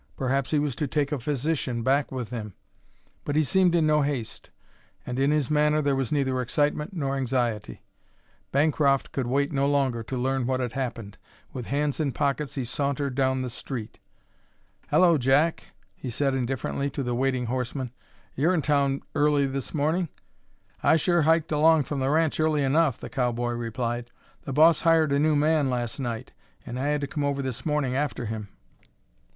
Perhaps 0.17 0.49
he 0.49 0.57
was 0.57 0.75
to 0.77 0.87
take 0.87 1.11
a 1.11 1.19
physician 1.19 1.83
back 1.83 2.11
with 2.11 2.31
him. 2.31 2.55
But 3.23 3.35
he 3.35 3.43
seemed 3.43 3.75
in 3.75 3.85
no 3.85 4.01
haste, 4.01 4.49
and 5.05 5.19
in 5.19 5.29
his 5.29 5.51
manner 5.51 5.79
there 5.79 5.95
was 5.95 6.11
neither 6.11 6.41
excitement 6.41 6.95
nor 6.95 7.15
anxiety. 7.15 7.83
Bancroft 8.51 9.11
could 9.11 9.27
wait 9.27 9.51
no 9.53 9.67
longer 9.67 10.01
to 10.01 10.17
learn 10.17 10.47
what 10.47 10.59
had 10.59 10.73
happened. 10.73 11.19
With 11.53 11.67
hands 11.67 11.99
in 11.99 12.13
pockets 12.13 12.55
he 12.55 12.65
sauntered 12.65 13.13
down 13.13 13.43
the 13.43 13.49
street. 13.51 13.99
"Hello, 14.89 15.19
Jack," 15.19 15.65
he 15.95 16.09
said 16.09 16.33
indifferently 16.33 16.89
to 16.89 17.03
the 17.03 17.13
waiting 17.13 17.45
horseman. 17.45 17.91
"You're 18.33 18.55
in 18.55 18.63
town 18.63 19.03
early 19.13 19.45
this 19.45 19.71
morning." 19.71 20.09
"I 20.81 20.95
sure 20.95 21.21
hiked 21.21 21.51
along 21.51 21.83
from 21.83 21.99
the 21.99 22.09
ranch 22.09 22.39
early 22.39 22.63
enough," 22.63 22.99
the 22.99 23.09
cowboy 23.11 23.51
replied. 23.51 24.09
"The 24.45 24.51
boss 24.53 24.81
hired 24.81 25.11
a 25.11 25.19
new 25.19 25.35
man 25.35 25.69
last 25.69 25.99
night; 25.99 26.31
and 26.65 26.79
I 26.79 26.87
had 26.87 27.01
to 27.01 27.07
come 27.07 27.23
over 27.23 27.43
this 27.43 27.67
morning 27.67 27.95
after 27.95 28.25
him." 28.25 28.49